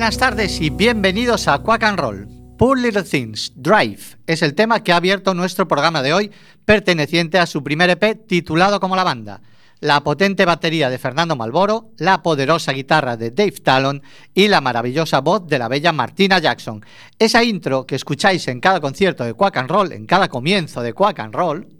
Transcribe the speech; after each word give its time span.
Buenas 0.00 0.16
tardes 0.16 0.62
y 0.62 0.70
bienvenidos 0.70 1.46
a 1.46 1.58
Quack 1.58 1.82
and 1.82 1.98
Roll. 1.98 2.26
Poor 2.56 2.78
Little 2.78 3.02
Things, 3.02 3.52
Drive, 3.54 4.16
es 4.26 4.40
el 4.40 4.54
tema 4.54 4.82
que 4.82 4.92
ha 4.92 4.96
abierto 4.96 5.34
nuestro 5.34 5.68
programa 5.68 6.00
de 6.00 6.14
hoy, 6.14 6.30
perteneciente 6.64 7.38
a 7.38 7.44
su 7.44 7.62
primer 7.62 7.90
EP 7.90 8.26
titulado 8.26 8.80
como 8.80 8.96
la 8.96 9.04
banda. 9.04 9.42
La 9.78 10.02
potente 10.02 10.46
batería 10.46 10.88
de 10.88 10.96
Fernando 10.96 11.36
Malboro, 11.36 11.90
la 11.98 12.22
poderosa 12.22 12.72
guitarra 12.72 13.18
de 13.18 13.30
Dave 13.30 13.60
Talon 13.62 14.02
y 14.32 14.48
la 14.48 14.62
maravillosa 14.62 15.20
voz 15.20 15.46
de 15.46 15.58
la 15.58 15.68
bella 15.68 15.92
Martina 15.92 16.38
Jackson. 16.38 16.82
Esa 17.18 17.44
intro 17.44 17.84
que 17.84 17.96
escucháis 17.96 18.48
en 18.48 18.60
cada 18.60 18.80
concierto 18.80 19.24
de 19.24 19.34
Quack 19.34 19.58
and 19.58 19.70
Roll, 19.70 19.92
en 19.92 20.06
cada 20.06 20.28
comienzo 20.28 20.80
de 20.80 20.94
Quack 20.94 21.18
and 21.20 21.34
Roll, 21.34 21.79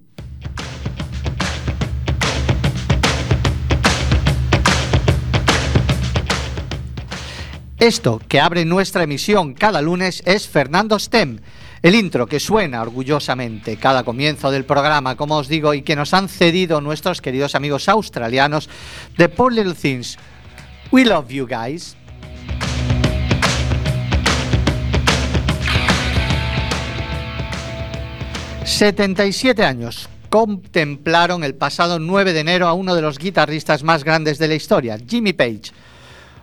Esto 7.81 8.21
que 8.29 8.41
abre 8.41 8.67
nuestra 8.67 9.05
emisión 9.05 9.55
cada 9.55 9.81
lunes 9.81 10.23
es 10.27 10.47
Fernando 10.47 10.99
Stem. 10.99 11.39
El 11.81 11.95
intro 11.95 12.27
que 12.27 12.39
suena 12.39 12.83
orgullosamente 12.83 13.79
cada 13.79 14.05
comienzo 14.05 14.51
del 14.51 14.67
programa, 14.67 15.17
como 15.17 15.39
os 15.39 15.49
digo, 15.49 15.73
y 15.73 15.81
que 15.81 15.97
nos 15.97 16.13
han 16.13 16.29
cedido 16.29 16.83
nuestros 16.83 17.23
queridos 17.23 17.55
amigos 17.55 17.89
australianos 17.89 18.69
de 19.17 19.31
Poor 19.31 19.55
Little 19.55 19.73
Things. 19.73 20.19
We 20.93 21.07
love 21.07 21.31
you 21.31 21.47
guys. 21.47 21.97
77 28.67 29.65
años 29.65 30.11
contemplaron 30.29 31.45
el 31.45 31.55
pasado 31.55 31.99
9 31.99 32.35
de 32.35 32.41
enero 32.41 32.69
a 32.69 32.75
uno 32.75 32.95
de 32.95 33.01
los 33.01 33.19
guitarristas 33.19 33.83
más 33.83 34.05
grandes 34.05 34.39
de 34.39 34.49
la 34.49 34.55
historia, 34.55 34.99
Jimmy 35.09 35.33
Page. 35.33 35.73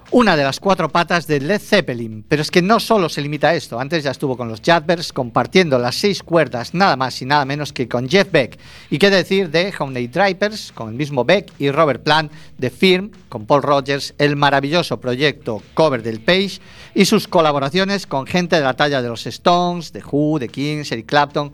Una 0.10 0.38
de 0.38 0.44
las 0.44 0.62
cuatro 0.62 0.88
patas 0.88 1.28
de 1.28 1.42
Led 1.42 1.60
Zeppelin, 1.60 2.24
pero 2.26 2.42
es 2.42 2.50
que 2.50 2.62
no 2.62 2.80
solo 2.80 3.10
se 3.10 3.22
limita 3.22 3.50
a 3.50 3.56
esto, 3.56 3.78
antes 3.78 4.06
ya 4.06 4.12
estuvo 4.12 4.38
con 4.38 4.48
los 4.48 4.62
Jadbers 4.62 5.12
compartiendo 5.12 5.78
las 5.78 5.96
seis 5.96 6.24
cuerdas 6.24 6.74
nada 6.74 6.96
más 6.96 7.22
y 7.22 7.26
nada 7.26 7.44
menos 7.44 7.74
que 7.74 7.90
con 7.90 8.08
Jeff 8.08 8.32
Beck, 8.32 8.58
y 8.90 9.00
qué 9.00 9.10
decir 9.10 9.52
de 9.52 9.74
Honey 9.78 10.08
Drivers 10.08 10.72
con 10.72 10.88
el 10.88 10.96
mismo 10.96 11.26
Beck 11.26 11.52
y 11.60 11.72
Robert 11.72 12.04
Plant 12.04 12.32
de 12.58 12.70
Firm 12.70 13.12
con 13.28 13.46
Paul 13.46 13.64
Rogers, 13.64 14.14
el 14.18 14.38
maravilloso 14.38 14.98
proyecto 15.02 15.62
cover 15.74 16.02
del 16.02 16.22
Page 16.22 16.62
y 16.96 17.04
sus 17.04 17.28
colaboraciones 17.28 18.08
con 18.08 18.26
gente 18.26 18.56
de 18.56 18.62
la 18.62 18.76
talla 18.76 19.02
de 19.02 19.10
los 19.10 19.28
Stones, 19.28 19.92
de 19.92 20.02
Who, 20.10 20.40
de 20.40 20.48
Kings, 20.48 20.90
Eric 20.90 21.06
Clapton, 21.08 21.52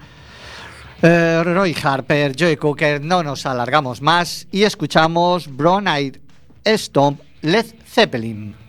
eh, 1.02 1.42
Roy 1.44 1.76
Harper, 1.82 2.36
Joey 2.38 2.58
Cooker, 2.58 3.02
no 3.02 3.24
nos 3.24 3.48
alargamos 3.48 4.00
más 4.00 4.46
y 4.52 4.62
escuchamos 4.62 5.48
Brown 5.48 5.88
Stomp 6.66 7.20
Led 7.42 7.66
Zeppelin. 7.94 8.63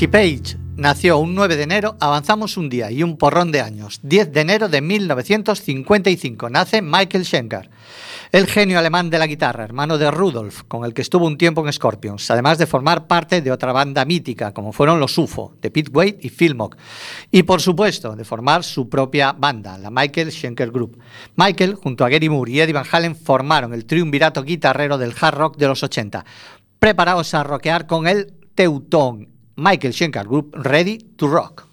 Si 0.00 0.08
Page 0.08 0.56
nació 0.76 1.18
un 1.18 1.34
9 1.34 1.56
de 1.56 1.64
enero, 1.64 1.98
avanzamos 2.00 2.56
un 2.56 2.70
día 2.70 2.90
y 2.90 3.02
un 3.02 3.18
porrón 3.18 3.52
de 3.52 3.60
años. 3.60 4.00
10 4.02 4.32
de 4.32 4.40
enero 4.40 4.70
de 4.70 4.80
1955 4.80 6.48
nace 6.48 6.80
Michael 6.80 7.26
Schenker, 7.26 7.68
el 8.32 8.46
genio 8.46 8.78
alemán 8.78 9.10
de 9.10 9.18
la 9.18 9.26
guitarra, 9.26 9.62
hermano 9.62 9.98
de 9.98 10.10
Rudolf, 10.10 10.62
con 10.62 10.86
el 10.86 10.94
que 10.94 11.02
estuvo 11.02 11.26
un 11.26 11.36
tiempo 11.36 11.66
en 11.66 11.70
Scorpions, 11.74 12.30
además 12.30 12.56
de 12.56 12.66
formar 12.66 13.08
parte 13.08 13.42
de 13.42 13.52
otra 13.52 13.72
banda 13.74 14.06
mítica, 14.06 14.54
como 14.54 14.72
fueron 14.72 15.00
los 15.00 15.18
UFO, 15.18 15.52
de 15.60 15.70
Pete 15.70 15.90
Wade 15.90 16.18
y 16.22 16.30
Phil 16.30 16.54
Mock, 16.54 16.78
y 17.30 17.42
por 17.42 17.60
supuesto 17.60 18.16
de 18.16 18.24
formar 18.24 18.64
su 18.64 18.88
propia 18.88 19.32
banda, 19.32 19.76
la 19.76 19.90
Michael 19.90 20.32
Schenker 20.32 20.70
Group. 20.70 20.98
Michael, 21.36 21.74
junto 21.74 22.06
a 22.06 22.08
Gary 22.08 22.30
Moore 22.30 22.52
y 22.52 22.60
Eddie 22.60 22.72
Van 22.72 22.86
Halen, 22.90 23.16
formaron 23.16 23.74
el 23.74 23.84
triunvirato 23.84 24.44
guitarrero 24.44 24.96
del 24.96 25.12
hard 25.20 25.36
rock 25.36 25.56
de 25.58 25.66
los 25.66 25.82
80. 25.82 26.24
Preparaos 26.78 27.34
a 27.34 27.42
rockear 27.42 27.86
con 27.86 28.06
el 28.06 28.40
Teutón, 28.54 29.29
Michael 29.60 29.92
Schenker 29.92 30.24
Group, 30.24 30.56
Ready 30.56 30.96
to 31.18 31.28
Rock. 31.28 31.69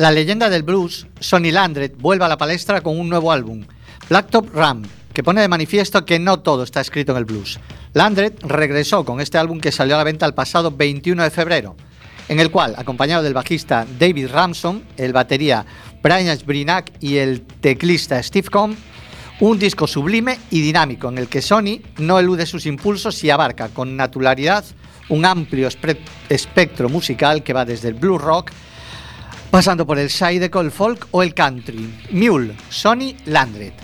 La 0.00 0.10
leyenda 0.10 0.48
del 0.48 0.62
blues, 0.62 1.06
Sonny 1.20 1.50
Landret, 1.50 1.94
vuelve 1.98 2.24
a 2.24 2.28
la 2.28 2.38
palestra 2.38 2.80
con 2.80 2.98
un 2.98 3.10
nuevo 3.10 3.32
álbum, 3.32 3.66
Blacktop 4.08 4.54
Ram, 4.54 4.82
que 5.12 5.22
pone 5.22 5.42
de 5.42 5.48
manifiesto 5.48 6.06
que 6.06 6.18
no 6.18 6.40
todo 6.40 6.62
está 6.62 6.80
escrito 6.80 7.12
en 7.12 7.18
el 7.18 7.26
blues. 7.26 7.60
Landret 7.92 8.42
regresó 8.42 9.04
con 9.04 9.20
este 9.20 9.36
álbum 9.36 9.60
que 9.60 9.70
salió 9.70 9.96
a 9.96 9.98
la 9.98 10.04
venta 10.04 10.24
el 10.24 10.32
pasado 10.32 10.70
21 10.70 11.22
de 11.22 11.30
febrero, 11.30 11.76
en 12.30 12.40
el 12.40 12.50
cual, 12.50 12.76
acompañado 12.78 13.22
del 13.22 13.34
bajista 13.34 13.86
David 13.98 14.28
Ramson, 14.28 14.84
el 14.96 15.12
batería 15.12 15.66
Brian 16.02 16.38
Brinac 16.46 16.92
y 17.00 17.18
el 17.18 17.42
teclista 17.42 18.22
Steve 18.22 18.48
Combs, 18.48 18.78
un 19.40 19.58
disco 19.58 19.86
sublime 19.86 20.38
y 20.50 20.62
dinámico 20.62 21.10
en 21.10 21.18
el 21.18 21.28
que 21.28 21.42
Sony 21.42 21.82
no 21.98 22.18
elude 22.18 22.46
sus 22.46 22.64
impulsos 22.64 23.22
y 23.22 23.28
abarca 23.28 23.68
con 23.68 23.98
naturalidad 23.98 24.64
un 25.10 25.26
amplio 25.26 25.68
espectro 26.30 26.88
musical 26.88 27.42
que 27.42 27.52
va 27.52 27.66
desde 27.66 27.88
el 27.88 27.94
blues 27.94 28.22
rock 28.22 28.50
pasando 29.50 29.86
por 29.86 29.98
el 29.98 30.10
side 30.10 30.50
el 30.52 30.70
folk 30.70 31.08
o 31.10 31.22
el 31.22 31.34
country. 31.34 31.92
Mule, 32.10 32.54
Sonny 32.68 33.16
Landret. 33.26 33.74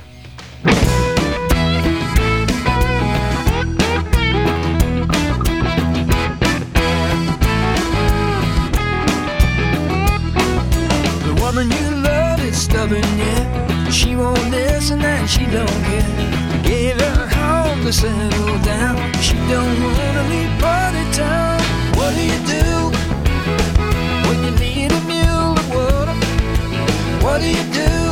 The 11.25 11.35
woman 11.43 11.71
you 11.71 11.91
love 12.03 12.41
is 12.45 12.57
stubborn, 12.57 13.03
yeah. 13.19 13.91
She 13.91 14.15
won't 14.15 14.51
listen 14.51 15.03
and 15.03 15.29
she 15.29 15.45
don't 15.47 15.69
care. 15.89 16.63
Gave 16.63 17.01
her 17.01 17.29
home 17.29 17.85
to 17.85 17.93
settle 17.93 18.59
down. 18.65 18.97
She 19.21 19.35
don't 19.49 19.83
wanna 19.83 20.29
leave 20.31 20.61
party 20.61 21.05
town. 21.13 21.61
What 21.97 22.15
do 22.15 22.23
you 22.23 22.39
do? 22.47 22.76
What 27.37 27.43
do 27.43 27.49
you 27.51 27.65
do? 27.75 28.06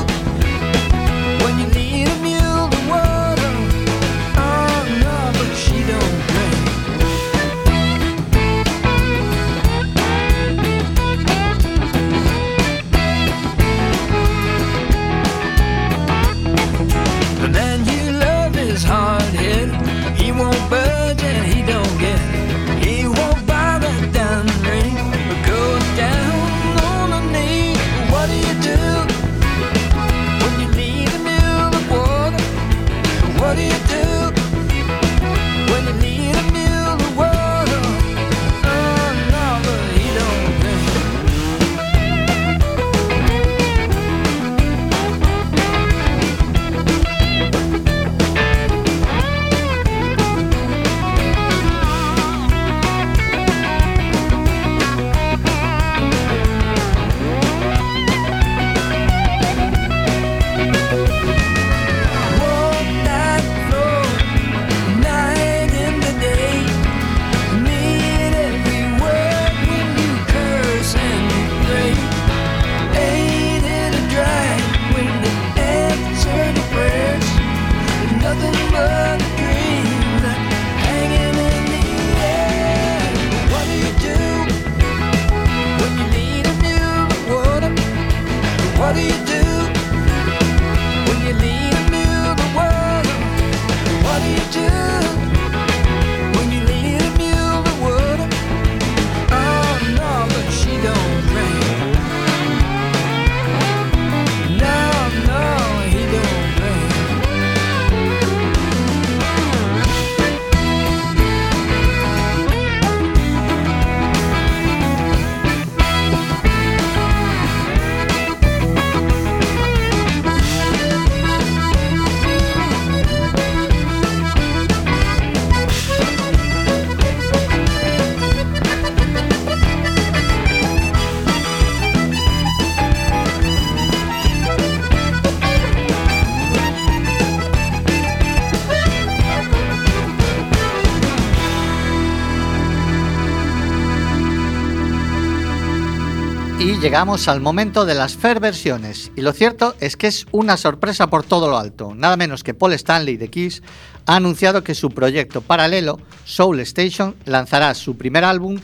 Llegamos 146.85 147.29
al 147.29 147.40
momento 147.40 147.87
de 147.87 147.94
las 147.94 148.14
Fair 148.14 148.40
versiones. 148.40 149.11
Y 149.16 149.23
lo 149.23 149.33
cierto 149.33 149.75
es 149.81 149.97
que 149.97 150.07
es 150.07 150.27
una 150.33 150.59
sorpresa 150.59 151.07
por 151.07 151.23
todo 151.23 151.49
lo 151.49 151.57
alto. 151.57 151.94
Nada 151.94 152.18
menos 152.18 152.44
que 152.44 152.53
Paul 152.53 152.75
Stanley 152.75 153.16
de 153.16 153.31
Kiss 153.31 153.62
ha 154.05 154.16
anunciado 154.16 154.62
que 154.62 154.75
su 154.75 154.90
proyecto 154.90 155.40
paralelo, 155.40 155.99
Soul 156.27 156.61
Station, 156.61 157.16
lanzará 157.25 157.73
su 157.73 157.97
primer 157.97 158.23
álbum 158.23 158.59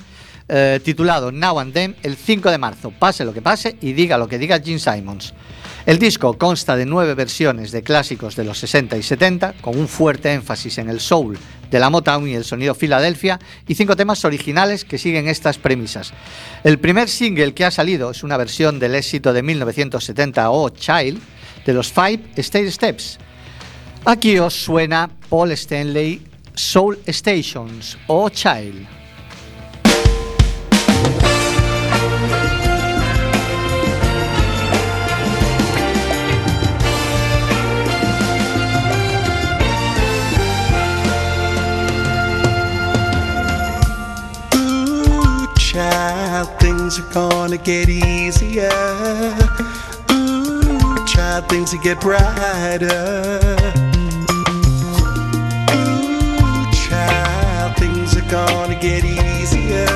eh, 0.48 0.80
titulado 0.84 1.32
Now 1.32 1.60
and 1.60 1.72
Then 1.72 1.96
el 2.02 2.14
5 2.14 2.50
de 2.50 2.58
marzo. 2.58 2.90
Pase 2.90 3.24
lo 3.24 3.32
que 3.32 3.40
pase 3.40 3.78
y 3.80 3.94
diga 3.94 4.18
lo 4.18 4.28
que 4.28 4.38
diga 4.38 4.60
Gene 4.60 4.78
Simons. 4.78 5.32
El 5.90 5.98
disco 5.98 6.38
consta 6.38 6.76
de 6.76 6.86
nueve 6.86 7.16
versiones 7.16 7.72
de 7.72 7.82
clásicos 7.82 8.36
de 8.36 8.44
los 8.44 8.60
60 8.60 8.96
y 8.96 9.02
70, 9.02 9.54
con 9.60 9.76
un 9.76 9.88
fuerte 9.88 10.32
énfasis 10.32 10.78
en 10.78 10.88
el 10.88 11.00
soul 11.00 11.36
de 11.68 11.80
la 11.80 11.90
Motown 11.90 12.28
y 12.28 12.34
el 12.34 12.44
sonido 12.44 12.76
Filadelfia, 12.76 13.40
y 13.66 13.74
cinco 13.74 13.96
temas 13.96 14.24
originales 14.24 14.84
que 14.84 14.98
siguen 14.98 15.26
estas 15.26 15.58
premisas. 15.58 16.12
El 16.62 16.78
primer 16.78 17.08
single 17.08 17.54
que 17.54 17.64
ha 17.64 17.72
salido 17.72 18.12
es 18.12 18.22
una 18.22 18.36
versión 18.36 18.78
del 18.78 18.94
éxito 18.94 19.32
de 19.32 19.42
1970 19.42 20.52
Oh 20.52 20.68
Child 20.70 21.20
de 21.66 21.72
los 21.72 21.90
Five 21.90 22.20
State 22.36 22.70
Steps. 22.70 23.18
Aquí 24.04 24.38
os 24.38 24.54
suena 24.54 25.10
Paul 25.28 25.50
Stanley 25.50 26.22
Soul 26.54 27.00
Stations 27.08 27.98
Oh 28.06 28.28
Child. 28.28 28.99
Things 46.90 47.06
are 47.06 47.12
gonna 47.14 47.56
get 47.56 47.88
easier. 47.88 48.68
Ooh, 50.10 51.06
child, 51.06 51.48
things 51.48 51.72
will 51.72 51.80
get 51.82 52.00
brighter. 52.00 53.38
Ooh, 55.72 56.72
child, 56.72 57.76
things 57.76 58.16
are 58.16 58.28
gonna 58.28 58.74
get 58.80 59.04
easier. 59.04 59.86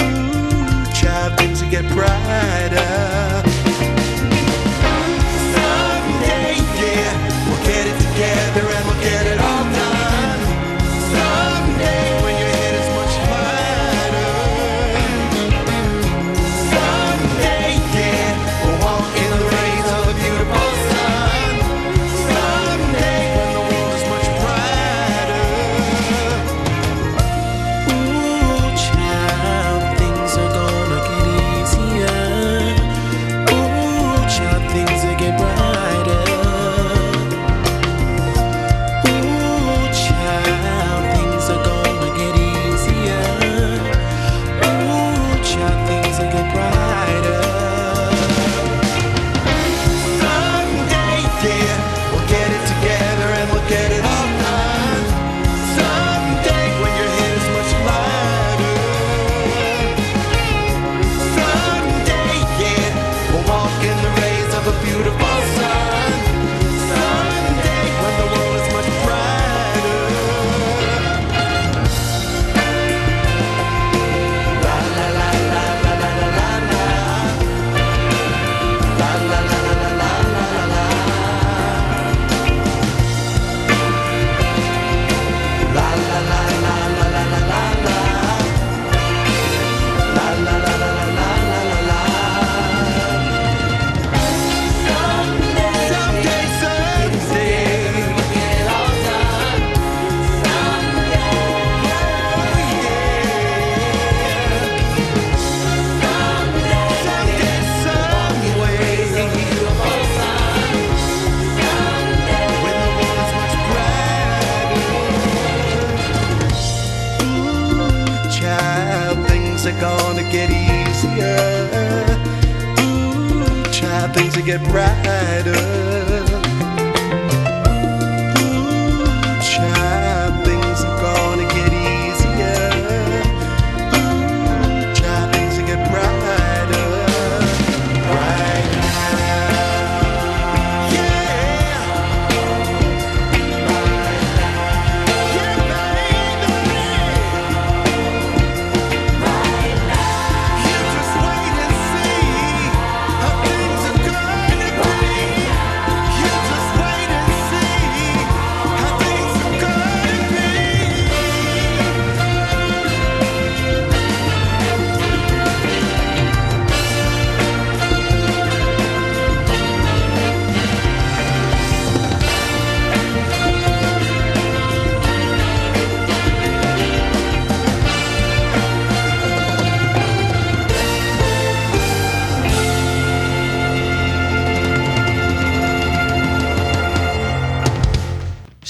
Ooh, 0.00 0.92
child, 0.92 1.38
things 1.38 1.62
will 1.62 1.70
get 1.70 1.88
brighter. 1.92 3.51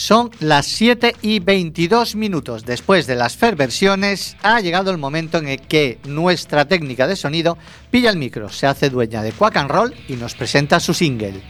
Son 0.04 0.32
las 0.40 0.66
7 0.66 1.14
y 1.22 1.38
22 1.38 2.16
minutos. 2.16 2.64
Después 2.64 3.06
de 3.06 3.14
las 3.14 3.36
Fair 3.36 3.54
versiones, 3.54 4.36
ha 4.42 4.60
llegado 4.60 4.90
el 4.90 4.98
momento 4.98 5.38
en 5.38 5.46
el 5.46 5.60
que 5.60 6.00
nuestra 6.08 6.64
técnica 6.64 7.06
de 7.06 7.14
sonido 7.14 7.56
pilla 7.92 8.10
el 8.10 8.16
micro, 8.16 8.48
se 8.48 8.66
hace 8.66 8.90
dueña 8.90 9.22
de 9.22 9.30
Quack 9.30 9.58
and 9.58 9.70
Roll 9.70 9.94
y 10.08 10.14
nos 10.14 10.34
presenta 10.34 10.80
su 10.80 10.92
single. 10.92 11.40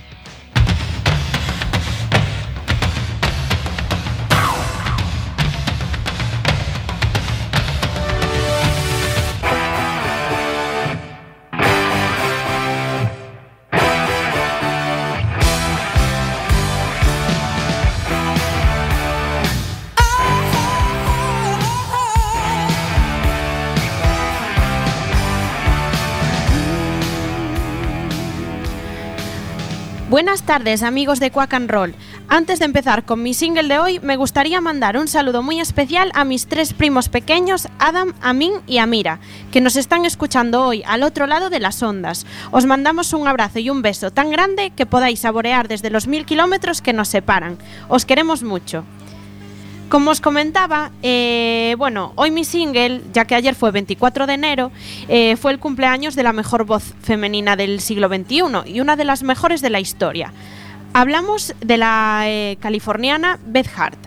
Buenas 30.33 30.47
tardes 30.47 30.83
amigos 30.83 31.21
de 31.21 31.31
Quack 31.31 31.53
and 31.53 31.71
Roll. 31.71 31.95
Antes 32.27 32.59
de 32.59 32.65
empezar 32.65 33.05
con 33.05 33.23
mi 33.23 33.35
single 33.35 33.69
de 33.69 33.79
hoy, 33.79 34.01
me 34.01 34.17
gustaría 34.17 34.63
mandar 34.63 34.97
un 34.97 35.07
saludo 35.07 35.43
muy 35.43 35.61
especial 35.61 36.11
a 36.15 36.25
mis 36.25 36.47
tres 36.47 36.73
primos 36.73 37.11
pequeños, 37.11 37.69
Adam, 37.79 38.15
Amin 38.23 38.55
y 38.67 38.79
Amira, 38.79 39.21
que 39.51 39.61
nos 39.61 39.77
están 39.77 40.07
escuchando 40.07 40.65
hoy 40.65 40.83
al 40.87 41.03
otro 41.03 41.27
lado 41.27 41.51
de 41.51 41.61
las 41.61 41.83
ondas. 41.83 42.25
Os 42.51 42.65
mandamos 42.65 43.13
un 43.13 43.29
abrazo 43.29 43.59
y 43.59 43.69
un 43.69 43.83
beso 43.83 44.11
tan 44.11 44.31
grande 44.31 44.71
que 44.75 44.87
podáis 44.87 45.21
saborear 45.21 45.69
desde 45.69 45.91
los 45.91 46.07
mil 46.07 46.25
kilómetros 46.25 46.81
que 46.81 46.95
nos 46.95 47.09
separan. 47.09 47.59
Os 47.91 48.07
queremos 48.07 48.43
mucho. 48.43 48.85
Como 49.93 50.11
os 50.11 50.23
comentaba, 50.23 50.91
eh, 51.03 51.75
bueno, 51.77 52.15
hoy 52.15 52.31
mi 52.31 52.45
single, 52.45 53.03
ya 53.13 53.27
que 53.27 53.35
ayer 53.35 53.55
fue 53.55 53.73
24 53.73 54.27
de 54.27 54.33
enero, 54.33 54.73
eh, 55.07 55.37
fue 55.37 55.53
el 55.53 55.59
cumpleaños 55.59 56.15
de 56.15 56.23
la 56.23 56.33
mejor 56.33 56.65
voz 56.65 56.95
femenina 57.03 57.57
del 57.57 57.79
siglo 57.79 58.09
XXI 58.09 58.73
y 58.73 58.81
una 58.81 58.97
de 58.97 59.05
las 59.05 59.23
mejores 59.23 59.61
de 59.61 59.69
la 59.69 59.81
historia. 59.81 60.33
Hablamos 60.95 61.55
de 61.61 61.77
la 61.77 62.23
eh, 62.25 62.57
californiana 62.59 63.39
Beth 63.45 63.69
Hart. 63.77 63.99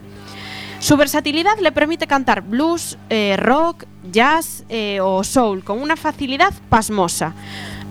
Su 0.79 0.97
versatilidad 0.97 1.59
le 1.59 1.71
permite 1.71 2.07
cantar 2.07 2.41
blues, 2.41 2.97
rock, 3.37 3.85
jazz 4.11 4.63
o 5.01 5.23
soul 5.23 5.63
con 5.63 5.79
una 5.79 5.95
facilidad 5.95 6.51
pasmosa. 6.67 7.35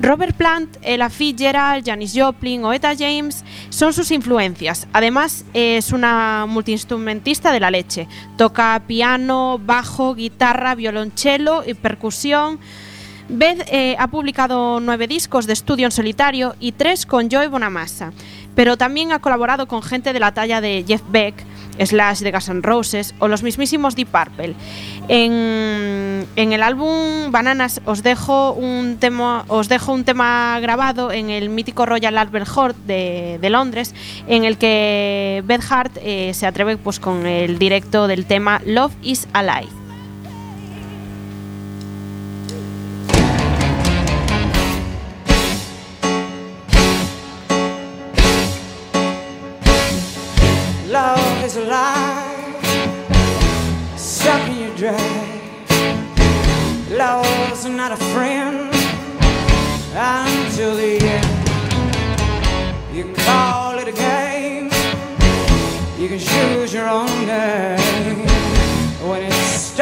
Robert 0.00 0.36
Plant, 0.36 0.76
Ella 0.82 1.08
Fitzgerald, 1.08 1.84
Janis 1.86 2.12
Joplin 2.14 2.64
o 2.64 2.72
Etta 2.72 2.94
James 2.96 3.44
son 3.70 3.92
sus 3.92 4.10
influencias. 4.10 4.86
Además, 4.92 5.44
es 5.54 5.92
una 5.92 6.46
multiinstrumentista 6.46 7.52
de 7.52 7.60
la 7.60 7.70
leche. 7.70 8.08
Toca 8.36 8.82
piano, 8.86 9.60
bajo, 9.64 10.14
guitarra, 10.14 10.74
violonchelo 10.74 11.62
y 11.66 11.74
percusión. 11.74 12.58
Beth 13.28 13.66
eh, 13.70 13.96
ha 13.98 14.08
publicado 14.08 14.80
nueve 14.80 15.06
discos 15.06 15.46
de 15.46 15.54
estudio 15.54 15.86
en 15.86 15.92
solitario 15.92 16.54
y 16.60 16.72
tres 16.72 17.06
con 17.06 17.30
Joey 17.30 17.48
Bonamassa, 17.48 18.12
pero 18.54 18.76
también 18.76 19.12
ha 19.12 19.20
colaborado 19.20 19.66
con 19.66 19.82
gente 19.82 20.12
de 20.12 20.20
la 20.20 20.34
talla 20.34 20.60
de 20.60 20.84
Jeff 20.86 21.02
Beck, 21.08 21.34
Slash 21.78 22.20
de 22.20 22.30
Guns 22.30 22.48
N' 22.48 22.62
Roses 22.62 23.14
o 23.18 23.28
los 23.28 23.42
mismísimos 23.42 23.96
Deep 23.96 24.08
Purple. 24.08 24.54
En, 25.08 26.26
en 26.36 26.52
el 26.52 26.62
álbum 26.62 27.30
Bananas 27.30 27.80
os 27.84 28.02
dejo 28.02 28.52
un 28.52 28.96
tema, 28.98 29.44
os 29.48 29.68
dejo 29.68 29.92
un 29.92 30.04
tema 30.04 30.58
grabado 30.60 31.12
en 31.12 31.30
el 31.30 31.48
mítico 31.48 31.86
Royal 31.86 32.18
Albert 32.18 32.48
Hall 32.54 32.74
de, 32.86 33.38
de 33.40 33.50
Londres, 33.50 33.94
en 34.28 34.44
el 34.44 34.58
que 34.58 35.42
Beth 35.46 35.64
Hart 35.70 35.98
eh, 36.02 36.32
se 36.34 36.46
atreve 36.46 36.76
pues, 36.76 37.00
con 37.00 37.26
el 37.26 37.58
directo 37.58 38.06
del 38.06 38.26
tema 38.26 38.60
Love 38.64 38.92
is 39.02 39.28
Alive. 39.32 39.83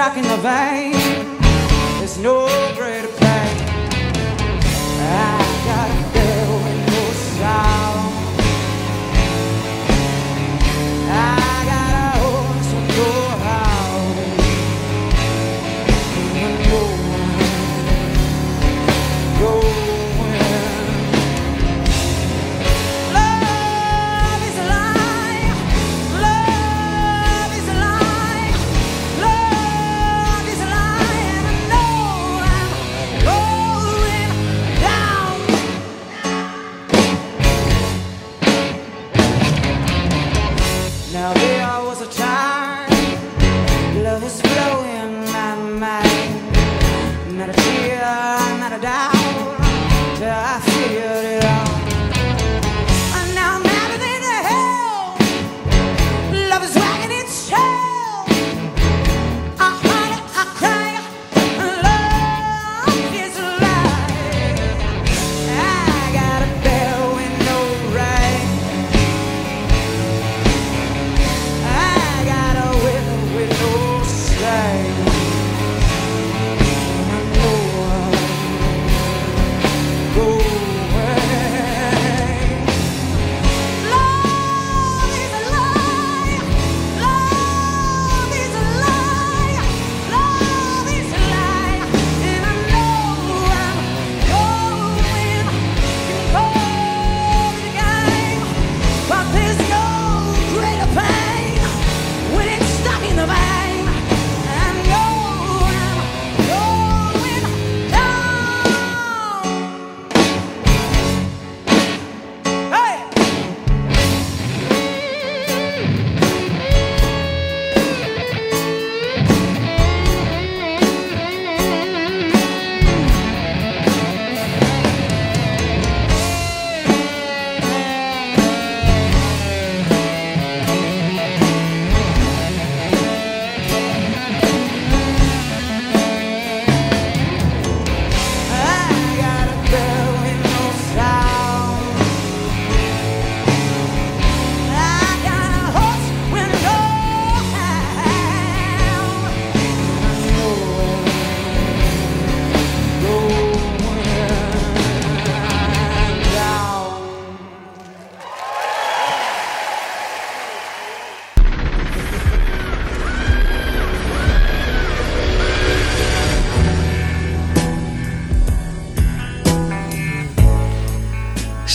Stuck 0.03 0.17
in 0.17 0.25
the 0.25 0.37
vein, 0.39 1.39
there's 1.99 2.19
no 2.19 2.49
greater 2.75 3.07
pain. 3.07 3.57
I 4.99 5.39
ah. 5.39 5.42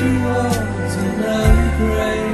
towards 0.00 0.96
another 0.96 1.76
grave. 1.76 2.29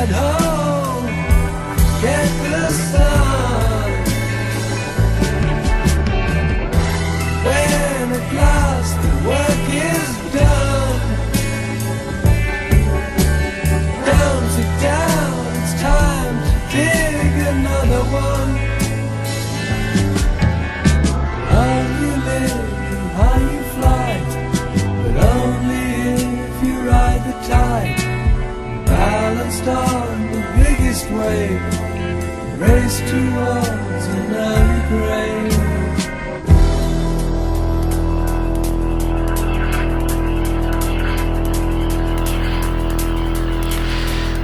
at 0.00 0.08
hope. 0.08 0.49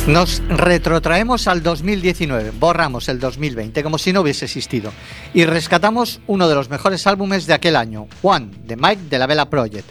Nos 0.06 0.40
retrotraemos 0.48 1.48
al 1.48 1.64
2019, 1.64 2.52
borramos 2.58 3.08
el 3.08 3.18
2020 3.18 3.82
como 3.82 3.98
si 3.98 4.12
no 4.12 4.20
hubiese 4.20 4.44
existido 4.44 4.92
y 5.34 5.44
rescatamos 5.44 6.20
uno 6.28 6.48
de 6.48 6.54
los 6.54 6.70
mejores 6.70 7.08
álbumes 7.08 7.46
de 7.46 7.54
aquel 7.54 7.74
año, 7.74 8.06
One, 8.22 8.50
de 8.64 8.76
Mike 8.76 9.02
de 9.10 9.18
la 9.18 9.26
Vela 9.26 9.50
Project 9.50 9.88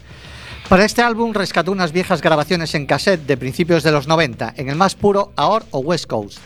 álbum 0.69 1.33
rescató 1.33 1.71
unas 1.71 1.91
viejas 1.91 2.21
grabaciones 2.21 2.73
en 2.75 2.85
cassette 2.85 3.25
de 3.25 3.37
principios 3.37 3.83
de 3.83 3.91
los 3.91 4.07
90, 4.07 4.53
en 4.57 4.69
el 4.69 4.75
más 4.75 4.95
puro 4.95 5.31
AOR 5.35 5.65
o 5.71 5.79
West 5.79 6.07
Coast. 6.07 6.39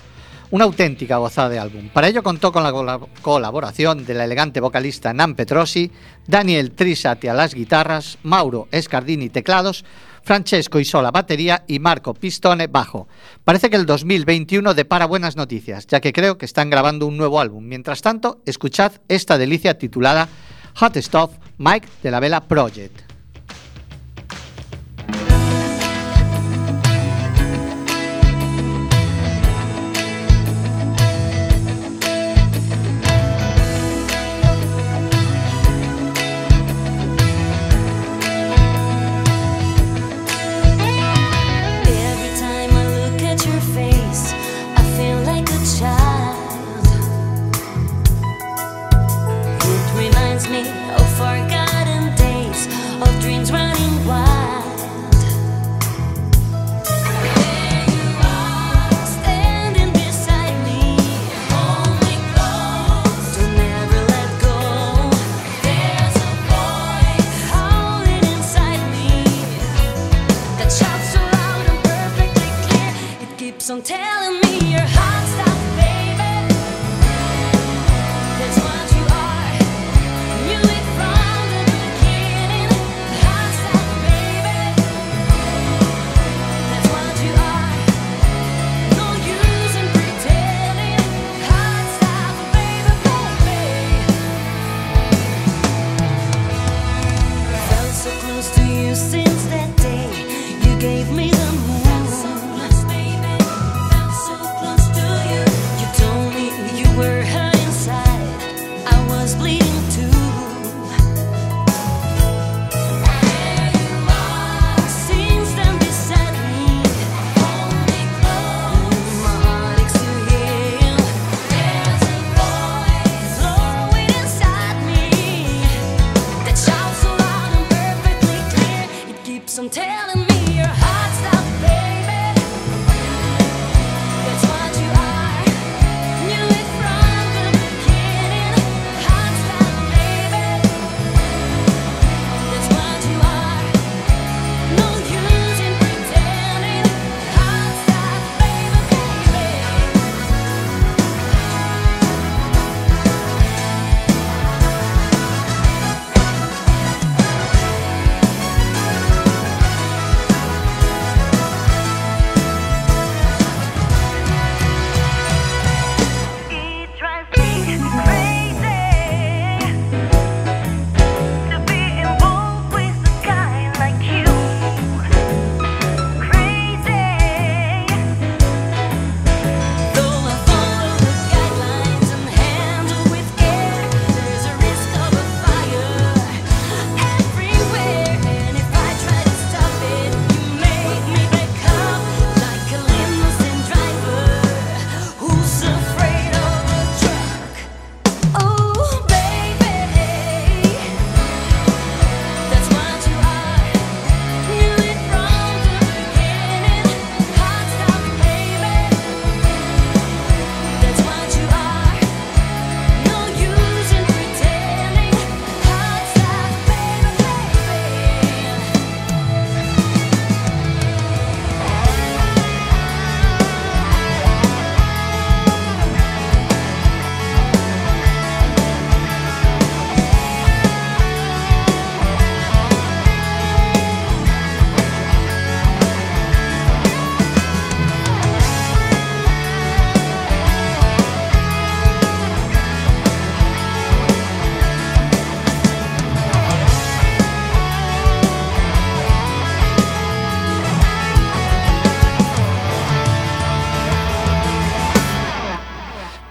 Una 0.52 0.66
auténtica 0.66 1.18
gozada 1.18 1.50
de 1.50 1.60
álbum. 1.60 1.90
Para 1.90 2.08
ello 2.08 2.24
contó 2.24 2.52
con 2.52 2.64
la 2.64 2.72
cola- 2.72 3.00
colaboración 3.22 4.04
de 4.06 4.16
la 4.16 4.26
elegante 4.26 4.60
vocalista 4.60 5.14
Nan 5.14 5.36
Petrosi, 5.36 5.92
Daniel 6.26 6.72
Trisati 6.72 7.28
a 7.28 7.36
las 7.36 7.54
guitarras, 7.54 8.18
Mauro 8.24 8.68
Escardini 8.72 9.30
teclados, 9.30 9.86
Francesco 10.24 10.80
Isola 10.80 11.12
batería 11.12 11.64
y 11.68 11.78
Marco 11.80 12.16
Pistone 12.16 12.66
bajo. 12.68 13.08
Parece 13.44 13.70
que 13.70 13.76
el 13.76 13.86
2021 13.86 14.74
depara 14.74 15.06
buenas 15.06 15.36
noticias, 15.36 15.86
ya 15.86 16.02
que 16.02 16.14
creo 16.14 16.38
que 16.40 16.46
están 16.46 16.72
grabando 16.72 17.06
un 17.06 17.16
nuevo 17.18 17.40
álbum. 17.40 17.64
Mientras 17.66 18.02
tanto, 18.02 18.42
escuchad 18.46 18.94
esta 19.08 19.38
delicia 19.38 19.78
titulada 19.78 20.28
Hot 20.76 20.98
Stuff 20.98 21.32
Mike 21.60 21.88
de 22.02 22.12
la 22.12 22.20
Vela 22.20 22.42
Project. 22.48 23.09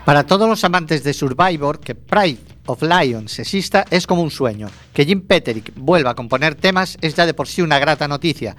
Para 0.09 0.25
todos 0.25 0.49
los 0.49 0.65
amantes 0.65 1.05
de 1.05 1.13
Survivor, 1.13 1.81
que 1.81 1.95
Pride 1.95 2.39
of 2.65 2.81
Lions 2.81 3.41
exista 3.41 3.85
es 3.91 4.07
como 4.07 4.23
un 4.23 4.31
sueño. 4.31 4.71
Que 4.95 5.05
Jim 5.05 5.21
Peterick 5.21 5.75
vuelva 5.77 6.13
a 6.13 6.15
componer 6.15 6.55
temas 6.55 6.97
es 7.03 7.15
ya 7.15 7.27
de 7.27 7.35
por 7.35 7.47
sí 7.47 7.61
una 7.61 7.79
grata 7.79 8.09
noticia. 8.09 8.57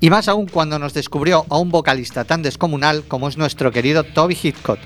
Y 0.00 0.10
más 0.10 0.26
aún 0.26 0.48
cuando 0.48 0.76
nos 0.76 0.94
descubrió 0.94 1.46
a 1.50 1.58
un 1.58 1.70
vocalista 1.70 2.24
tan 2.24 2.42
descomunal 2.42 3.04
como 3.06 3.28
es 3.28 3.36
nuestro 3.36 3.70
querido 3.70 4.02
Toby 4.02 4.36
Hitchcock. 4.42 4.80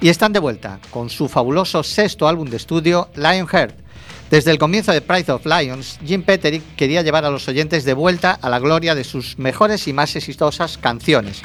Y 0.00 0.08
están 0.08 0.32
de 0.32 0.40
vuelta 0.40 0.80
con 0.90 1.08
su 1.08 1.28
fabuloso 1.28 1.84
sexto 1.84 2.26
álbum 2.26 2.48
de 2.50 2.56
estudio, 2.56 3.08
Lionheart. 3.14 3.76
Desde 4.32 4.50
el 4.50 4.58
comienzo 4.58 4.90
de 4.90 5.00
Pride 5.00 5.30
of 5.30 5.46
Lions, 5.46 6.00
Jim 6.04 6.24
Peterick 6.24 6.74
quería 6.74 7.02
llevar 7.02 7.24
a 7.24 7.30
los 7.30 7.46
oyentes 7.46 7.84
de 7.84 7.94
vuelta 7.94 8.32
a 8.32 8.50
la 8.50 8.58
gloria 8.58 8.96
de 8.96 9.04
sus 9.04 9.38
mejores 9.38 9.86
y 9.86 9.92
más 9.92 10.16
exitosas 10.16 10.76
canciones. 10.76 11.40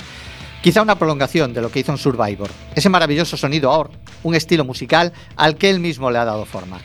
Quizá 0.62 0.82
una 0.82 0.98
prolongación 0.98 1.54
de 1.54 1.62
lo 1.62 1.72
que 1.72 1.80
hizo 1.80 1.92
en 1.92 1.98
Survivor, 1.98 2.50
ese 2.76 2.90
maravilloso 2.90 3.38
sonido 3.38 3.72
ahora, 3.72 3.92
un 4.24 4.36
estilo 4.36 4.66
musical 4.66 5.14
al 5.36 5.56
que 5.56 5.70
él 5.70 5.80
mismo 5.80 6.12
le 6.12 6.18
ha 6.18 6.26
dado 6.26 6.46
forma. 6.46 6.80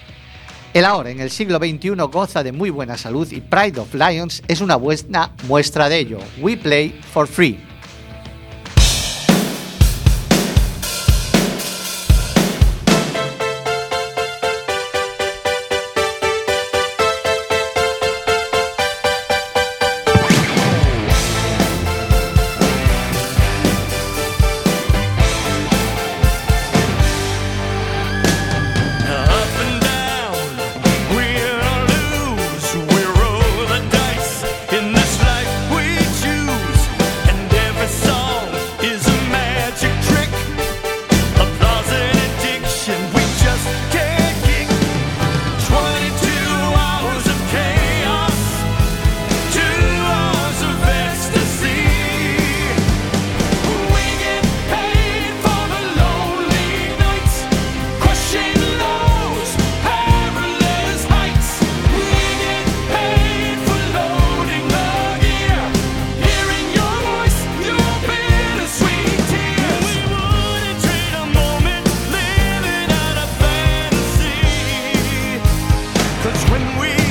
El 0.75 0.85
ahora, 0.85 1.11
en 1.11 1.21
el 1.21 1.31
siglo 1.31 1.59
XXI, 1.59 1.91
goza 2.11 2.43
de 2.43 2.53
muy 2.53 2.71
buena 2.71 2.97
salud 2.97 3.31
y 3.31 3.41
Pride 3.41 3.81
of 3.81 3.95
Lions 3.95 4.43
es 4.49 4.61
una 4.61 4.77
buena 4.77 5.33
muestra 5.47 5.89
de 5.89 5.99
ello. 5.99 6.19
We 6.41 6.57
play 6.57 6.99
for 7.13 7.27
free. 7.27 7.72
When 76.53 76.79
we 76.79 77.02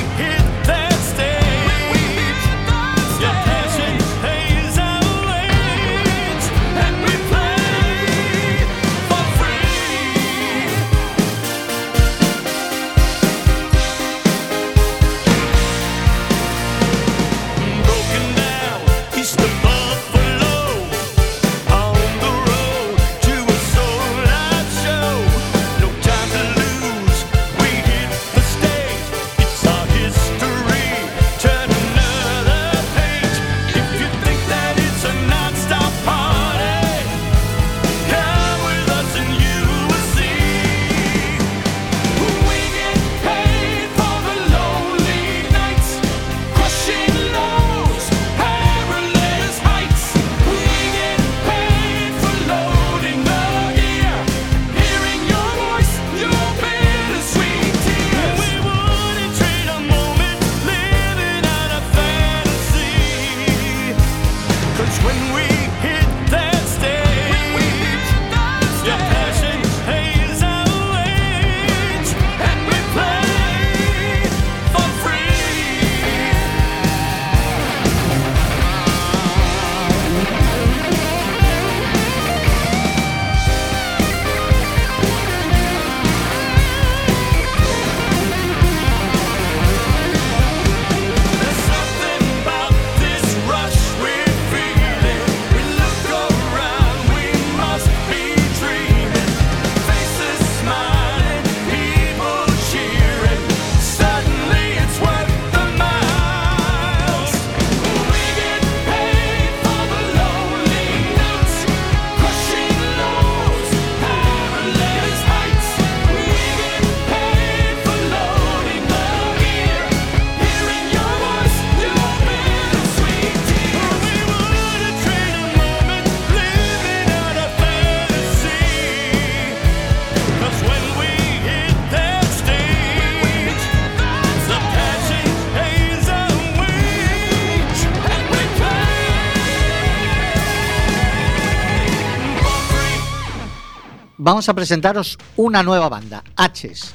Vamos 144.32 144.48
a 144.48 144.54
presentaros 144.54 145.18
una 145.36 145.62
nueva 145.62 145.90
banda, 145.90 146.24
H's. 146.38 146.94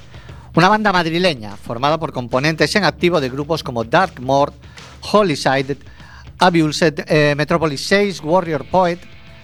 Una 0.55 0.69
banda 0.69 0.91
madrileña 0.91 1.55
formada 1.55 1.99
por 1.99 2.11
componentes 2.11 2.75
en 2.75 2.83
activo 2.83 3.21
de 3.21 3.29
grupos 3.29 3.61
como 3.61 3.83
Dark 3.83 4.19
Mort, 4.19 4.55
Holysided, 5.11 5.77
Abused, 6.39 7.05
eh, 7.05 7.35
Metropolis 7.37 7.85
6, 7.85 8.21
Warrior 8.23 8.65
Poet. 8.65 8.97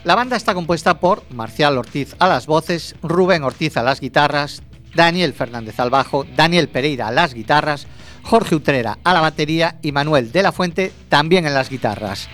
La 0.06 0.16
banda 0.16 0.36
está 0.36 0.56
compuesta 0.56 1.00
por 1.00 1.22
Marcial 1.30 1.78
Ortiz 1.78 2.16
a 2.18 2.28
las 2.28 2.48
voces, 2.48 2.96
Rubén 3.04 3.44
Ortiz 3.44 3.78
a 3.78 3.84
las 3.84 4.00
guitarras, 4.00 4.64
Daniel 4.96 5.34
Fernández 5.34 5.80
al 5.80 5.92
bajo, 5.92 6.26
Daniel 6.36 6.70
Pereira 6.70 7.10
a 7.10 7.12
las 7.12 7.36
guitarras, 7.36 7.86
Jorge 8.24 8.56
Utrera 8.56 8.98
a 9.04 9.14
la 9.14 9.22
batería 9.22 9.78
y 9.84 9.92
Manuel 9.92 10.32
de 10.32 10.42
la 10.42 10.52
Fuente 10.52 10.92
también 11.10 11.46
en 11.46 11.54
las 11.54 11.70
guitarras. 11.70 12.28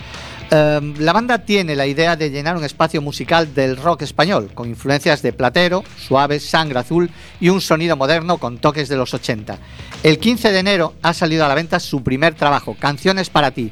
Eh, 0.52 0.94
la 0.98 1.14
banda 1.14 1.40
tiene 1.40 1.76
la 1.76 1.86
idea 1.86 2.16
de 2.16 2.32
llenar 2.32 2.58
un 2.58 2.64
espacio 2.64 3.02
musical 3.02 3.54
del 3.54 3.78
rock 3.78 4.02
español, 4.02 4.52
con 4.54 4.68
influencias 4.68 5.22
de 5.22 5.32
Platero, 5.32 5.84
Suaves, 5.98 6.44
Sangre 6.44 6.80
Azul 6.80 7.12
y 7.40 7.50
un 7.50 7.62
sonido 7.62 7.96
moderno 7.96 8.38
con 8.38 8.58
toques 8.58 8.90
de 8.90 8.98
los 8.98 9.14
80. 9.14 9.60
El 10.02 10.18
15 10.18 10.52
de 10.52 10.60
enero 10.60 10.96
ha 11.04 11.14
salido 11.14 11.46
a 11.46 11.48
la 11.48 11.56
venta 11.56 11.80
su 11.80 12.04
primer 12.04 12.34
trabajo, 12.34 12.76
Canciones 12.80 13.30
para 13.30 13.52
ti. 13.52 13.72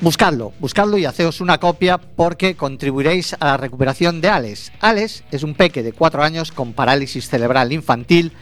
Buscadlo, 0.00 0.52
buscadlo 0.58 0.98
y 0.98 1.06
haceos 1.06 1.40
una 1.40 1.58
copia 1.58 1.98
porque 1.98 2.56
contribuiréis 2.56 3.34
a 3.40 3.46
la 3.46 3.56
recuperación 3.56 4.20
de 4.20 4.28
Alex. 4.28 4.72
Alex 4.80 5.22
es 5.30 5.44
un 5.44 5.54
peque 5.54 5.82
de 5.82 5.92
4 5.92 6.22
años 6.22 6.52
con 6.52 6.74
parálisis 6.74 7.28
cerebral 7.28 7.72
infantil 7.72 8.32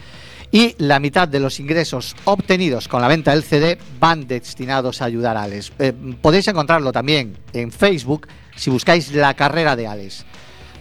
y 0.52 0.74
la 0.78 1.00
mitad 1.00 1.26
de 1.26 1.40
los 1.40 1.58
ingresos 1.58 2.14
obtenidos 2.24 2.86
con 2.86 3.00
la 3.00 3.08
venta 3.08 3.32
del 3.32 3.42
CD 3.42 3.78
van 3.98 4.28
destinados 4.28 5.02
a 5.02 5.06
ayudar 5.06 5.36
a 5.36 5.42
Alex. 5.44 5.72
Eh, 5.78 5.92
podéis 6.20 6.46
encontrarlo 6.46 6.92
también 6.92 7.38
en 7.54 7.72
Facebook 7.72 8.28
si 8.54 8.70
buscáis 8.70 9.12
la 9.12 9.34
carrera 9.34 9.74
de 9.74 9.86
Alex. 9.88 10.24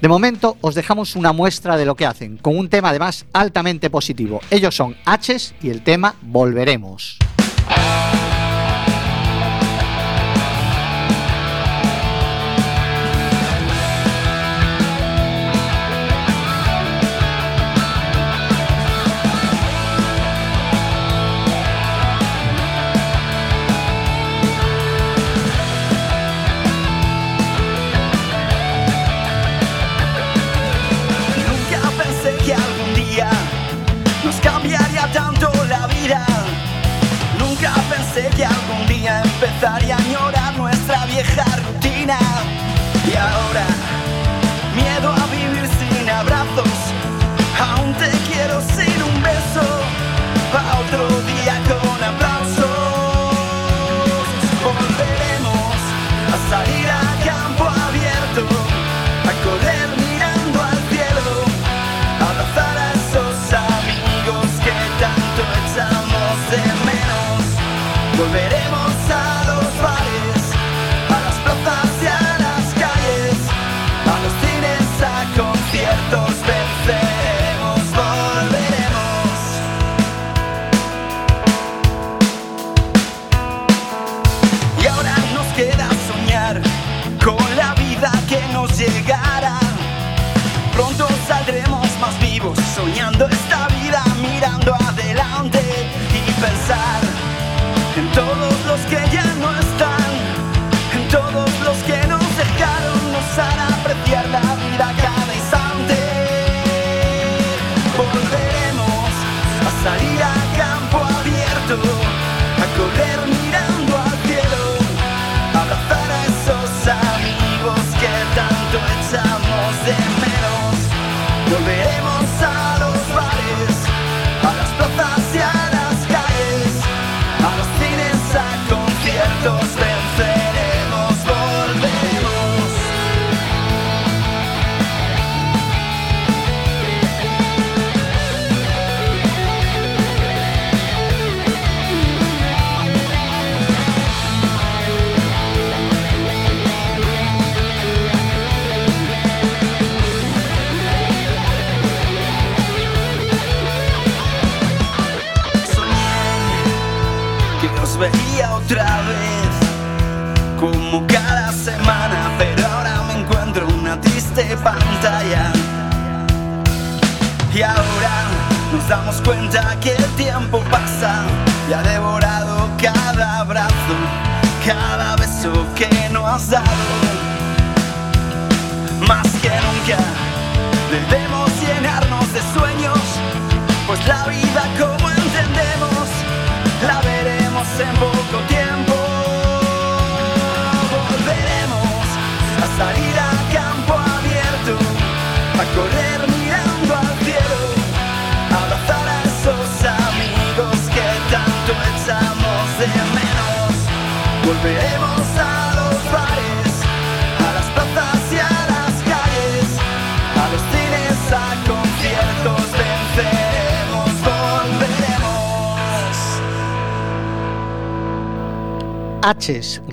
De 0.01 0.07
momento 0.07 0.57
os 0.61 0.76
dejamos 0.76 1.15
una 1.15 1.32
muestra 1.32 1.78
de 1.78 1.86
lo 1.86 1.95
que 1.95 2.05
hacen, 2.05 2.38
con 2.38 2.57
un 2.57 2.69
tema 2.69 2.89
además 2.89 3.26
altamente 3.34 3.89
positivo. 3.89 4.41
Ellos 4.49 4.76
son 4.76 4.95
H's 5.05 5.53
y 5.61 5.69
el 5.69 5.84
tema 5.84 6.15
Volveremos. 6.22 7.17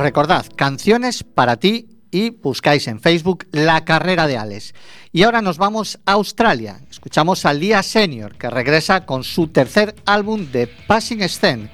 Recordad, 0.08 0.46
canciones 0.56 1.22
para 1.22 1.58
ti 1.58 1.86
y 2.10 2.30
buscáis 2.30 2.88
en 2.88 2.98
Facebook 2.98 3.46
La 3.52 3.84
Carrera 3.84 4.26
de 4.26 4.38
Alex. 4.38 4.72
Y 5.12 5.22
ahora 5.22 5.42
nos 5.42 5.58
vamos 5.58 5.98
a 6.06 6.12
Australia. 6.12 6.80
Escuchamos 6.90 7.44
a 7.44 7.52
Lia 7.52 7.82
Senior, 7.82 8.34
que 8.38 8.48
regresa 8.48 9.04
con 9.04 9.22
su 9.22 9.48
tercer 9.48 9.94
álbum 10.06 10.50
de 10.50 10.66
Passing 10.66 11.28
Scene. 11.28 11.68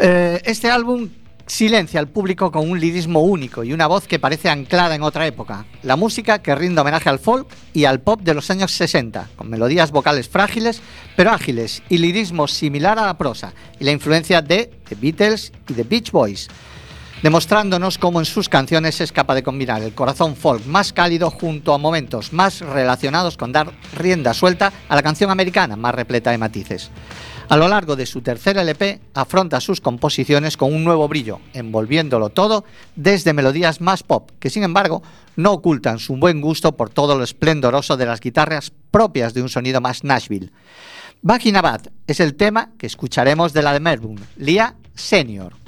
Eh, 0.00 0.40
este 0.44 0.70
álbum 0.70 1.08
silencia 1.46 1.98
al 1.98 2.06
público 2.06 2.52
con 2.52 2.70
un 2.70 2.78
lirismo 2.78 3.22
único 3.22 3.64
y 3.64 3.72
una 3.72 3.88
voz 3.88 4.06
que 4.06 4.20
parece 4.20 4.48
anclada 4.48 4.94
en 4.94 5.02
otra 5.02 5.26
época. 5.26 5.66
La 5.82 5.96
música 5.96 6.40
que 6.40 6.54
rinde 6.54 6.80
homenaje 6.80 7.08
al 7.08 7.18
folk 7.18 7.48
y 7.72 7.86
al 7.86 8.00
pop 8.00 8.20
de 8.22 8.34
los 8.34 8.50
años 8.52 8.70
60, 8.70 9.30
con 9.34 9.50
melodías 9.50 9.90
vocales 9.90 10.28
frágiles 10.28 10.80
pero 11.16 11.30
ágiles 11.30 11.82
y 11.88 11.98
lirismo 11.98 12.46
similar 12.46 13.00
a 13.00 13.06
la 13.06 13.18
prosa 13.18 13.52
y 13.80 13.84
la 13.84 13.90
influencia 13.90 14.40
de 14.40 14.70
The 14.88 14.94
Beatles 14.94 15.52
y 15.68 15.74
The 15.74 15.82
Beach 15.82 16.12
Boys 16.12 16.48
demostrándonos 17.22 17.98
cómo 17.98 18.18
en 18.18 18.24
sus 18.24 18.48
canciones 18.48 19.00
es 19.00 19.12
capaz 19.12 19.36
de 19.36 19.42
combinar 19.42 19.82
el 19.82 19.94
corazón 19.94 20.36
folk 20.36 20.66
más 20.66 20.92
cálido 20.92 21.30
junto 21.30 21.72
a 21.72 21.78
momentos 21.78 22.32
más 22.32 22.60
relacionados 22.60 23.36
con 23.36 23.52
dar 23.52 23.72
rienda 23.96 24.34
suelta 24.34 24.72
a 24.88 24.96
la 24.96 25.02
canción 25.02 25.30
americana 25.30 25.76
más 25.76 25.94
repleta 25.94 26.30
de 26.30 26.38
matices. 26.38 26.90
A 27.48 27.56
lo 27.56 27.68
largo 27.68 27.96
de 27.96 28.06
su 28.06 28.22
tercer 28.22 28.56
LP 28.56 29.00
afronta 29.14 29.60
sus 29.60 29.80
composiciones 29.80 30.56
con 30.56 30.72
un 30.72 30.84
nuevo 30.84 31.06
brillo, 31.06 31.40
envolviéndolo 31.52 32.30
todo 32.30 32.64
desde 32.96 33.34
melodías 33.34 33.80
más 33.80 34.02
pop, 34.02 34.30
que 34.38 34.48
sin 34.48 34.62
embargo 34.62 35.02
no 35.36 35.52
ocultan 35.52 35.98
su 35.98 36.16
buen 36.16 36.40
gusto 36.40 36.76
por 36.76 36.90
todo 36.90 37.16
lo 37.16 37.24
esplendoroso 37.24 37.96
de 37.96 38.06
las 38.06 38.20
guitarras 38.20 38.72
propias 38.90 39.34
de 39.34 39.42
un 39.42 39.48
sonido 39.48 39.80
más 39.80 40.02
Nashville. 40.02 40.50
Back 41.20 41.46
in 41.46 41.56
es 42.06 42.20
el 42.20 42.34
tema 42.34 42.70
que 42.78 42.86
escucharemos 42.86 43.52
de 43.52 43.62
la 43.62 43.72
de 43.72 43.80
Melbourne, 43.80 44.22
Lia 44.36 44.74
Senior. 44.94 45.61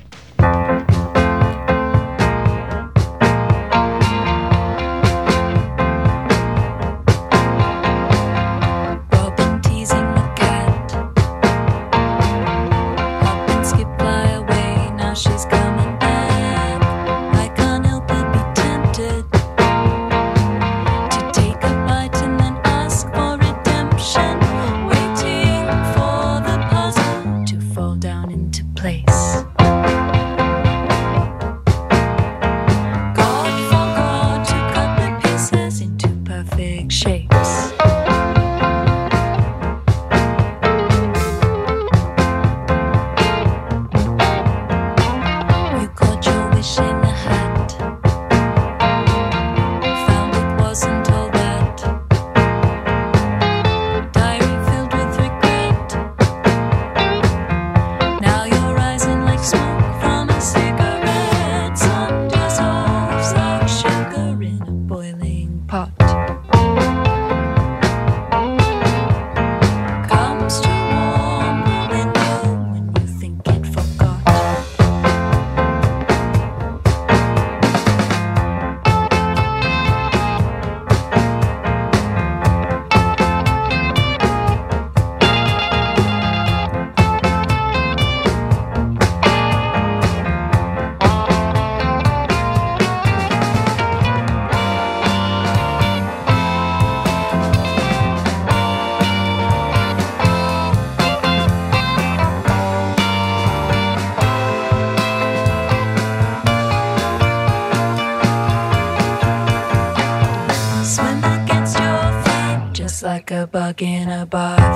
A 113.45 113.47
bug 113.47 113.83
in 113.83 114.09
a 114.09 114.25
bath. 114.25 114.74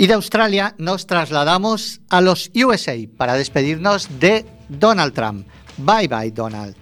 Y 0.00 0.06
de 0.06 0.14
Australia 0.14 0.76
nos 0.78 1.08
trasladamos 1.08 2.00
a 2.08 2.20
los 2.20 2.52
USA 2.54 2.94
para 3.16 3.34
despedirnos 3.34 4.20
de 4.20 4.46
Donald 4.68 5.12
Trump. 5.12 5.44
Bye 5.76 6.06
bye, 6.06 6.30
Donald. 6.30 6.76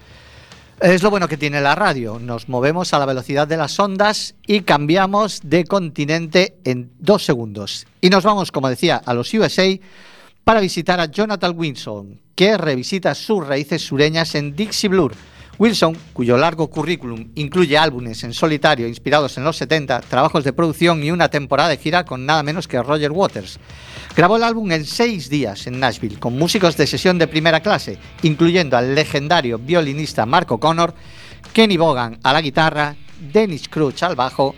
Es 0.79 1.01
lo 1.01 1.09
bueno 1.09 1.27
que 1.27 1.35
tiene 1.35 1.59
la 1.59 1.73
radio. 1.73 2.19
Nos 2.19 2.47
movemos 2.47 2.93
a 2.93 2.99
la 2.99 3.07
velocidad 3.07 3.47
de 3.47 3.57
las 3.57 3.79
ondas 3.79 4.35
y 4.45 4.61
cambiamos 4.61 5.41
de 5.43 5.63
continente 5.63 6.59
en 6.63 6.91
dos 6.99 7.25
segundos. 7.25 7.87
Y 8.01 8.11
nos 8.11 8.23
vamos, 8.23 8.51
como 8.51 8.69
decía, 8.69 9.01
a 9.03 9.15
los 9.15 9.33
USA 9.33 9.67
para 10.43 10.59
visitar 10.59 10.99
a 10.99 11.07
Jonathan 11.07 11.57
Wilson, 11.57 12.21
que 12.35 12.55
revisita 12.55 13.15
sus 13.15 13.47
raíces 13.47 13.81
sureñas 13.81 14.35
en 14.35 14.55
Dixie 14.55 14.89
Blue. 14.89 15.09
Wilson, 15.59 15.97
cuyo 16.13 16.37
largo 16.37 16.67
currículum 16.69 17.31
incluye 17.33 17.77
álbumes 17.77 18.23
en 18.23 18.33
solitario 18.33 18.87
inspirados 18.87 19.37
en 19.37 19.43
los 19.43 19.57
70, 19.57 20.01
trabajos 20.01 20.43
de 20.43 20.53
producción 20.53 21.03
y 21.03 21.09
una 21.09 21.29
temporada 21.29 21.69
de 21.69 21.77
gira 21.77 22.05
con 22.05 22.27
nada 22.27 22.43
menos 22.43 22.67
que 22.67 22.81
Roger 22.81 23.11
Waters. 23.11 23.59
Grabó 24.15 24.37
el 24.37 24.43
álbum 24.43 24.71
en 24.71 24.85
seis 24.85 25.29
días 25.29 25.65
en 25.65 25.79
Nashville 25.79 26.19
con 26.19 26.37
músicos 26.37 26.77
de 26.77 26.85
sesión 26.85 27.17
de 27.17 27.27
primera 27.27 27.61
clase, 27.61 27.97
incluyendo 28.21 28.77
al 28.77 28.93
legendario 28.93 29.57
violinista 29.57 30.27
Mark 30.27 30.51
O'Connor, 30.51 30.93
Kenny 31.53 31.77
Bogan 31.77 32.19
a 32.21 32.33
la 32.33 32.41
guitarra, 32.41 32.95
Dennis 33.19 33.67
Crouch 33.67 34.03
al 34.03 34.15
bajo, 34.15 34.53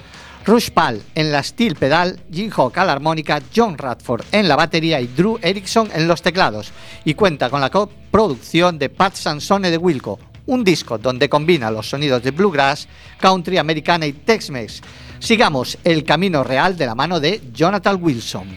Rush 0.46 0.72
Pal 0.72 1.02
en 1.16 1.32
la 1.32 1.44
steel 1.44 1.76
pedal, 1.76 2.20
Jim 2.32 2.50
Hawk 2.50 2.78
a 2.78 2.84
la 2.86 2.94
armónica, 2.94 3.42
John 3.56 3.78
Radford 3.78 4.26
en 4.32 4.48
la 4.48 4.56
batería 4.56 5.00
y 5.00 5.08
Drew 5.08 5.40
Erickson 5.42 5.90
en 5.94 6.08
los 6.08 6.22
teclados. 6.22 6.72
Y 7.06 7.14
cuenta 7.14 7.50
con 7.50 7.62
la 7.62 7.70
coproducción 7.70 8.80
de 8.80 8.90
Pat 8.90 9.16
Sansone 9.16 9.70
de 9.70 9.78
Wilco, 9.78 10.20
un 10.50 10.64
disco 10.64 10.98
donde 10.98 11.30
combina 11.30 11.70
los 11.70 11.90
sonidos 11.90 12.24
de 12.24 12.32
bluegrass, 12.32 12.88
country, 13.20 13.58
americana 13.58 14.06
y 14.06 14.14
Tex-Mex. 14.14 14.82
Sigamos 15.20 15.78
el 15.84 16.04
camino 16.04 16.44
real 16.44 16.76
de 16.76 16.86
la 16.88 16.96
mano 16.96 17.20
de 17.20 17.42
Jonathan 17.54 17.98
Wilson. 18.02 18.48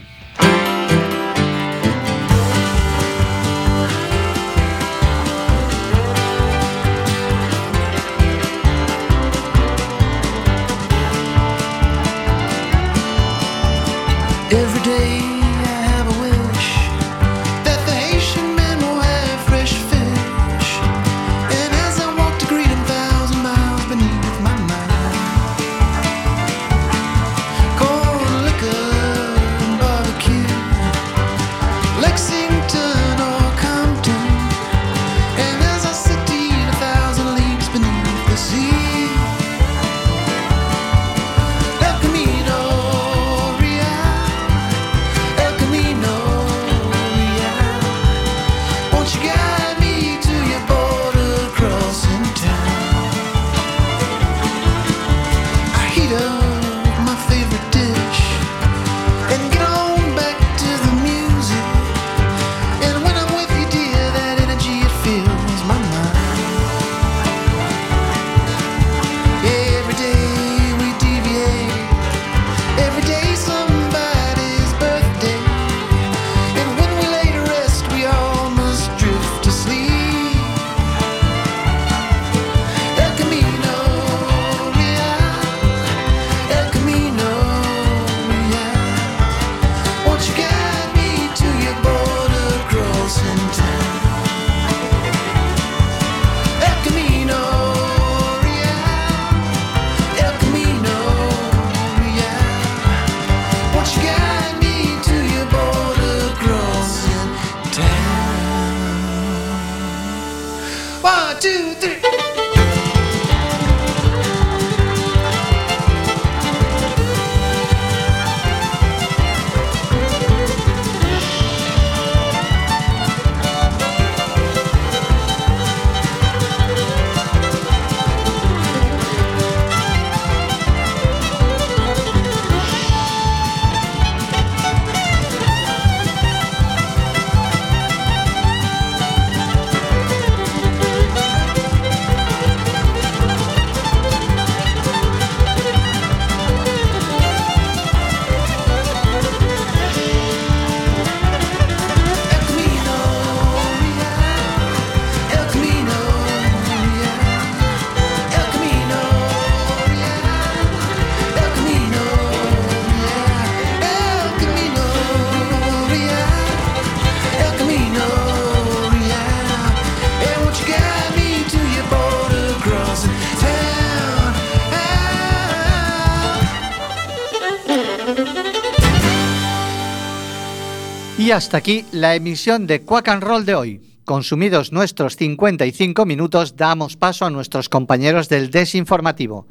Y 181.23 181.31
hasta 181.31 181.55
aquí 181.55 181.85
la 181.93 182.15
emisión 182.15 182.67
de 182.67 182.81
Quack 182.81 183.07
and 183.07 183.23
Roll 183.23 183.45
de 183.45 183.55
hoy. 183.55 183.81
Consumidos 184.03 184.73
nuestros 184.73 185.15
55 185.15 186.05
minutos, 186.05 186.57
damos 186.57 186.97
paso 186.97 187.25
a 187.25 187.29
nuestros 187.29 187.69
compañeros 187.69 188.27
del 188.27 188.51
desinformativo. 188.51 189.47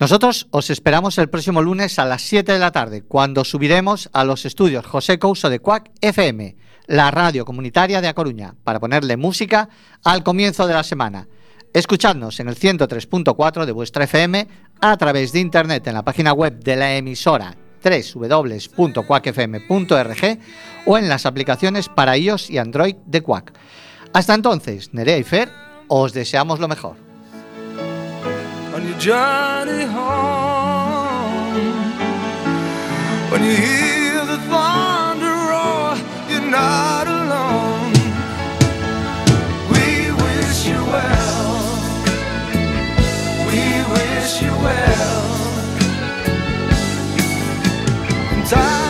Nosotros 0.00 0.46
os 0.50 0.70
esperamos 0.70 1.18
el 1.18 1.28
próximo 1.28 1.60
lunes 1.60 1.98
a 1.98 2.06
las 2.06 2.22
7 2.22 2.52
de 2.52 2.58
la 2.58 2.72
tarde, 2.72 3.02
cuando 3.02 3.44
subiremos 3.44 4.08
a 4.14 4.24
los 4.24 4.46
estudios 4.46 4.86
José 4.86 5.18
Couso 5.18 5.50
de 5.50 5.58
Quack 5.58 5.90
FM, 6.00 6.56
la 6.86 7.10
radio 7.10 7.44
comunitaria 7.44 8.00
de 8.00 8.08
A 8.08 8.14
Coruña, 8.14 8.54
para 8.64 8.80
ponerle 8.80 9.18
música 9.18 9.68
al 10.04 10.22
comienzo 10.22 10.66
de 10.66 10.72
la 10.72 10.84
semana. 10.84 11.28
Escuchadnos 11.74 12.40
en 12.40 12.48
el 12.48 12.56
103.4 12.56 13.66
de 13.66 13.72
vuestra 13.72 14.04
FM 14.04 14.48
a 14.80 14.96
través 14.96 15.32
de 15.32 15.40
internet 15.40 15.86
en 15.86 15.92
la 15.92 16.02
página 16.02 16.32
web 16.32 16.64
de 16.64 16.76
la 16.76 16.96
emisora 16.96 17.58
www.quackfm.org 17.84 20.38
o 20.86 20.98
en 20.98 21.08
las 21.08 21.26
aplicaciones 21.26 21.88
para 21.88 22.16
iOS 22.16 22.50
y 22.50 22.58
Android 22.58 22.94
de 23.06 23.22
Quack. 23.22 23.52
Hasta 24.12 24.34
entonces, 24.34 24.94
Nerea 24.94 25.18
y 25.18 25.24
Fer, 25.24 25.50
os 25.88 26.12
deseamos 26.12 26.60
lo 26.60 26.68
mejor. 26.68 26.94
time. 48.44 48.83